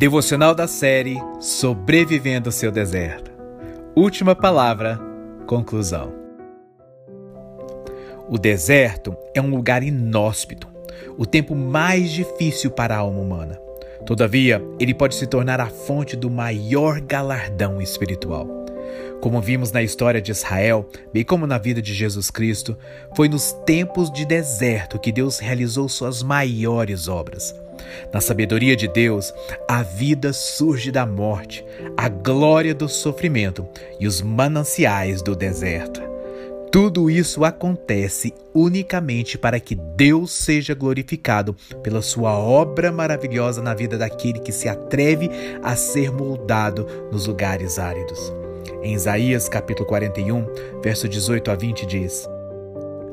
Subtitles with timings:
[0.00, 3.30] Devocional da série Sobrevivendo ao seu deserto.
[3.94, 4.98] Última palavra,
[5.46, 6.10] conclusão.
[8.26, 10.66] O deserto é um lugar inóspito,
[11.18, 13.60] o tempo mais difícil para a alma humana.
[14.06, 18.48] Todavia, ele pode se tornar a fonte do maior galardão espiritual.
[19.20, 22.74] Como vimos na história de Israel, bem como na vida de Jesus Cristo,
[23.14, 27.54] foi nos tempos de deserto que Deus realizou suas maiores obras.
[28.12, 29.32] Na sabedoria de Deus,
[29.68, 31.64] a vida surge da morte,
[31.96, 33.66] a glória do sofrimento
[33.98, 36.10] e os mananciais do deserto.
[36.70, 43.98] Tudo isso acontece unicamente para que Deus seja glorificado pela sua obra maravilhosa na vida
[43.98, 45.28] daquele que se atreve
[45.64, 48.32] a ser moldado nos lugares áridos.
[48.84, 50.46] Em Isaías capítulo 41,
[50.80, 52.28] verso 18 a 20 diz: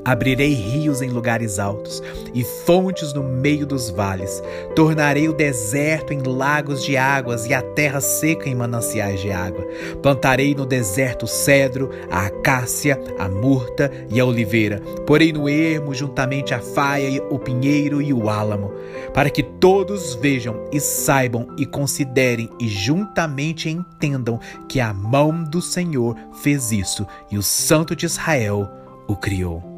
[0.07, 2.01] Abrirei rios em lugares altos
[2.33, 4.41] e fontes no meio dos vales.
[4.73, 9.67] Tornarei o deserto em lagos de águas e a terra seca em mananciais de água.
[10.01, 14.79] Plantarei no deserto o cedro, a acácia, a murta e a oliveira.
[15.05, 18.71] Porei no ermo juntamente a faia, o pinheiro e o álamo,
[19.13, 25.61] para que todos vejam e saibam e considerem e juntamente entendam que a mão do
[25.61, 28.69] Senhor fez isso e o Santo de Israel
[29.05, 29.76] o criou.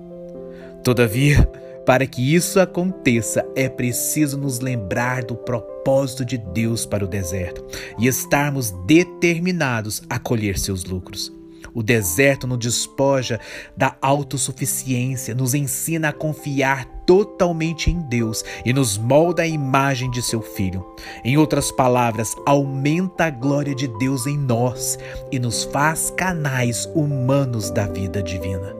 [0.83, 1.45] Todavia,
[1.85, 7.65] para que isso aconteça, é preciso nos lembrar do propósito de Deus para o deserto
[7.97, 11.33] e estarmos determinados a colher seus lucros.
[11.73, 13.39] O deserto nos despoja
[13.75, 20.21] da autossuficiência, nos ensina a confiar totalmente em Deus e nos molda a imagem de
[20.21, 20.85] seu Filho.
[21.23, 24.97] Em outras palavras, aumenta a glória de Deus em nós
[25.31, 28.78] e nos faz canais humanos da vida divina.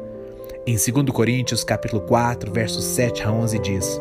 [0.70, 4.00] Em 2 Coríntios capítulo 4, versos 7 a 11 diz: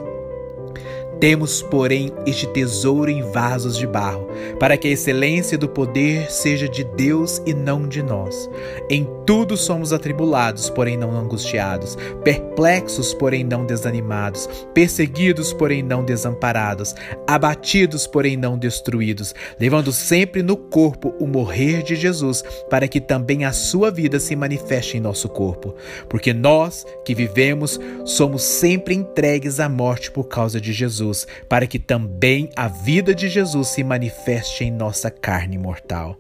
[1.21, 6.69] temos, porém, este tesouro em vasos de barro, para que a excelência do poder seja
[6.69, 8.49] de Deus e não de nós.
[8.89, 16.95] Em tudo somos atribulados, porém não angustiados, perplexos, porém não desanimados, perseguidos, porém não desamparados,
[17.27, 23.45] abatidos, porém não destruídos, levando sempre no corpo o morrer de Jesus, para que também
[23.45, 25.75] a sua vida se manifeste em nosso corpo.
[26.09, 31.67] Porque nós, que vivemos, somos sempre entregues à morte por causa de Jesus Jesus, para
[31.67, 36.17] que também a vida de Jesus se manifeste em nossa carne mortal.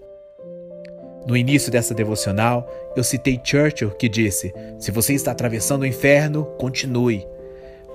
[1.26, 2.66] No início dessa devocional,
[2.97, 7.27] eu citei Churchill que disse: Se você está atravessando o inferno, continue.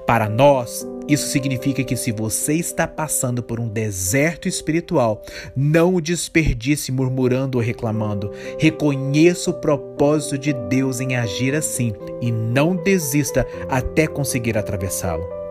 [0.05, 5.23] Para nós, isso significa que se você está passando por um deserto espiritual,
[5.55, 8.31] não o desperdice murmurando ou reclamando.
[8.59, 15.42] Reconheça o propósito de Deus em agir assim e não desista até conseguir atravessá-lo.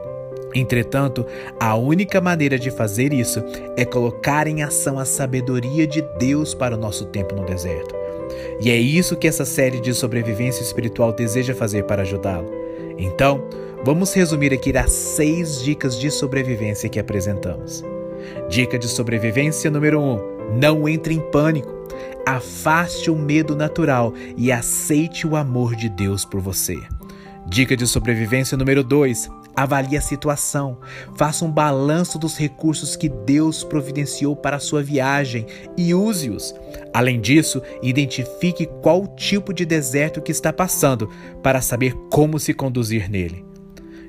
[0.55, 1.27] Entretanto,
[1.59, 3.43] a única maneira de fazer isso
[3.77, 7.95] é colocar em ação a sabedoria de Deus para o nosso tempo no deserto.
[8.61, 12.51] E é isso que essa série de sobrevivência espiritual deseja fazer para ajudá-lo.
[12.99, 13.43] Então,
[13.85, 17.85] vamos resumir aqui as seis dicas de sobrevivência que apresentamos.
[18.49, 21.83] Dica de sobrevivência número 1: um, não entre em pânico.
[22.25, 26.79] Afaste o medo natural e aceite o amor de Deus por você.
[27.47, 30.79] Dica de sobrevivência número 2: Avalie a situação,
[31.17, 35.47] faça um balanço dos recursos que Deus providenciou para a sua viagem
[35.77, 36.55] e use-os.
[36.93, 41.11] Além disso, identifique qual tipo de deserto que está passando
[41.43, 43.45] para saber como se conduzir nele.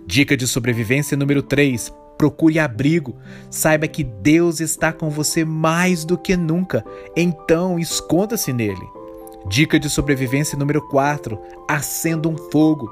[0.06, 3.18] Dica de sobrevivência número 3: procure abrigo.
[3.50, 6.84] Saiba que Deus está com você mais do que nunca,
[7.16, 9.03] então esconda-se nele.
[9.46, 12.90] Dica de sobrevivência número 4: acenda um fogo.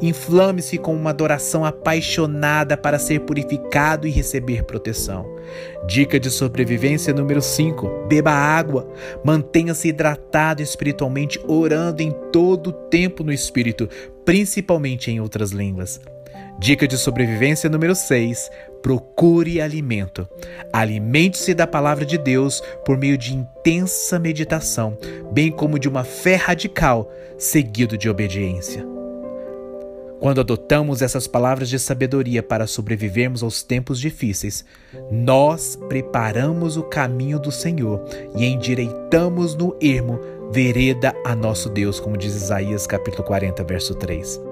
[0.00, 5.26] Inflame-se com uma adoração apaixonada para ser purificado e receber proteção.
[5.86, 8.88] Dica de sobrevivência número 5: beba água.
[9.22, 13.88] Mantenha-se hidratado espiritualmente, orando em todo o tempo no espírito,
[14.24, 16.00] principalmente em outras línguas.
[16.58, 18.50] Dica de sobrevivência número 6:
[18.82, 20.28] procure alimento.
[20.72, 24.96] Alimente-se da palavra de Deus por meio de intensa meditação,
[25.32, 28.84] bem como de uma fé radical, seguido de obediência.
[30.20, 34.66] Quando adotamos essas palavras de sabedoria para sobrevivermos aos tempos difíceis,
[35.10, 38.04] nós preparamos o caminho do Senhor
[38.36, 40.20] e endireitamos no ermo
[40.52, 44.49] vereda a nosso Deus, como diz Isaías capítulo 40, verso 3.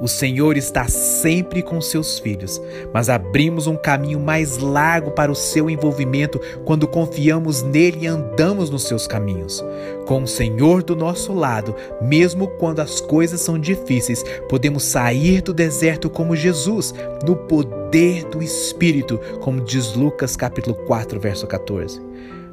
[0.00, 2.60] O Senhor está sempre com seus filhos,
[2.92, 8.70] mas abrimos um caminho mais largo para o seu envolvimento quando confiamos nele e andamos
[8.70, 9.64] nos seus caminhos.
[10.06, 15.52] Com o Senhor do nosso lado, mesmo quando as coisas são difíceis, podemos sair do
[15.52, 16.94] deserto como Jesus,
[17.26, 22.00] no poder do Espírito, como diz Lucas capítulo 4, verso 14.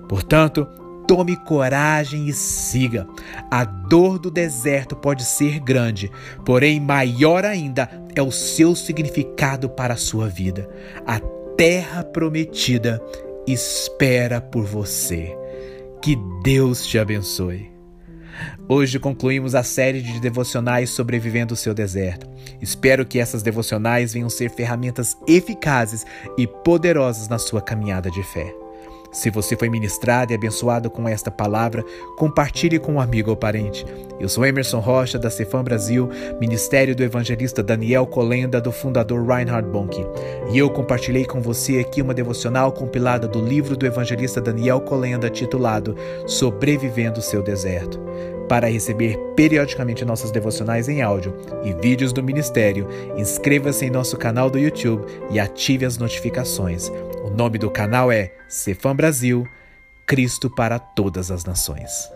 [0.08, 0.68] Portanto,
[1.13, 3.07] Tome coragem e siga.
[3.51, 6.10] A dor do deserto pode ser grande,
[6.44, 10.68] porém, maior ainda é o seu significado para a sua vida.
[11.06, 11.19] A
[11.56, 13.00] terra prometida
[13.45, 15.38] espera por você.
[16.01, 17.71] Que Deus te abençoe.
[18.68, 22.27] Hoje concluímos a série de devocionais sobrevivendo o seu deserto.
[22.60, 26.07] Espero que essas devocionais venham ser ferramentas eficazes
[26.39, 28.62] e poderosas na sua caminhada de fé.
[29.13, 31.86] Se você foi ministrado e abençoado com esta palavra,
[32.18, 33.86] compartilhe com um amigo ou parente.
[34.19, 39.69] Eu sou Emerson Rocha, da Cefam Brasil, ministério do evangelista Daniel Colenda, do fundador Reinhard
[39.69, 40.04] Bonk.
[40.51, 45.30] E eu compartilhei com você aqui uma devocional compilada do livro do evangelista Daniel Colenda,
[45.30, 45.95] titulado
[46.25, 48.01] Sobrevivendo o Seu Deserto.
[48.50, 51.33] Para receber periodicamente nossas devocionais em áudio
[51.63, 56.92] e vídeos do ministério, inscreva-se em nosso canal do YouTube e ative as notificações.
[57.34, 59.48] O nome do canal é Cefam Brasil,
[60.06, 62.08] Cristo para todas as nações.